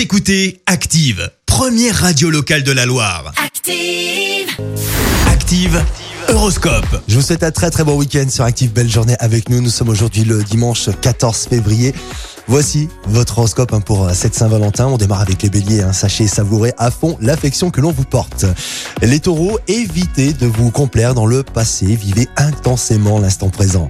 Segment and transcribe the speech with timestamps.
[0.00, 3.34] Vous écoutez Active, première radio locale de la Loire.
[3.36, 4.48] Active.
[5.28, 5.84] Active,
[6.30, 7.02] Horoscope.
[7.06, 8.72] Je vous souhaite un très très bon week-end sur Active.
[8.72, 9.60] Belle journée avec nous.
[9.60, 11.92] Nous sommes aujourd'hui le dimanche 14 février.
[12.50, 14.88] Voici votre horoscope hein, pour cette Saint-Valentin.
[14.88, 15.82] On démarre avec les béliers.
[15.82, 15.92] hein.
[15.92, 18.44] Sachez savourer à fond l'affection que l'on vous porte.
[19.02, 21.86] Les taureaux, évitez de vous complaire dans le passé.
[21.86, 23.88] Vivez intensément l'instant présent.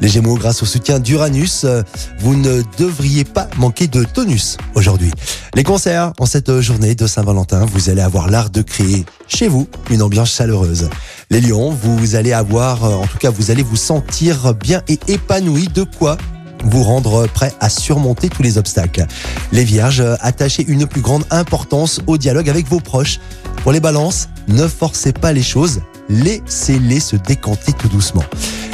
[0.00, 1.82] Les gémeaux, grâce au soutien d'Uranus, euh,
[2.18, 5.12] vous ne devriez pas manquer de tonus aujourd'hui.
[5.54, 9.68] Les concerts, en cette journée de Saint-Valentin, vous allez avoir l'art de créer chez vous
[9.88, 10.90] une ambiance chaleureuse.
[11.30, 14.98] Les lions, vous allez avoir, euh, en tout cas, vous allez vous sentir bien et
[15.06, 16.16] épanoui de quoi
[16.64, 19.06] vous rendre prêt à surmonter tous les obstacles.
[19.52, 23.20] Les vierges, attachez une plus grande importance au dialogue avec vos proches.
[23.62, 28.24] Pour les balances, ne forcez pas les choses, laissez-les se décanter tout doucement.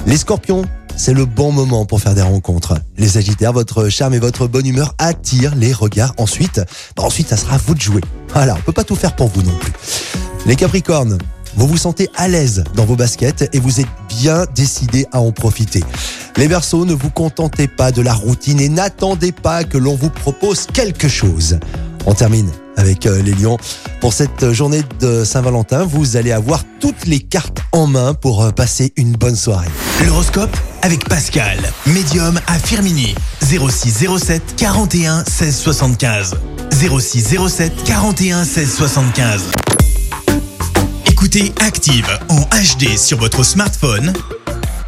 [0.06, 0.64] Les scorpions,
[0.96, 2.74] c'est le bon moment pour faire des rencontres.
[2.96, 6.14] Les sagittaires, votre charme et votre bonne humeur attirent les regards.
[6.16, 6.60] Ensuite,
[6.96, 8.00] bah ensuite, ça sera à vous de jouer.
[8.32, 9.72] Voilà, on peut pas tout faire pour vous non plus.
[10.46, 11.18] Les capricornes,
[11.56, 15.32] vous vous sentez à l'aise dans vos baskets et vous êtes bien décidé à en
[15.32, 15.82] profiter.
[16.38, 20.10] Les Verseaux, ne vous contentez pas de la routine et n'attendez pas que l'on vous
[20.10, 21.58] propose quelque chose.
[22.04, 23.56] On termine avec euh, les lions.
[24.00, 28.50] Pour cette journée de Saint-Valentin, vous allez avoir toutes les cartes en main pour euh,
[28.50, 29.68] passer une bonne soirée.
[30.04, 33.14] L'horoscope avec Pascal, médium à Firmini.
[33.42, 36.34] 0607 41 16 75.
[36.70, 39.42] 0607 41 16 75.
[41.06, 44.12] Écoutez Active en HD sur votre smartphone,